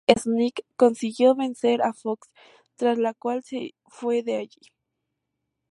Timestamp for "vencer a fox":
1.35-2.31